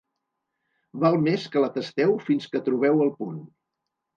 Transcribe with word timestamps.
Val 1.03 1.17
més 1.27 1.45
que 1.55 1.63
la 1.65 1.69
tasteu 1.75 2.17
fins 2.31 2.51
que 2.55 2.65
trobeu 2.71 3.07
el 3.07 3.17
punt. 3.21 3.39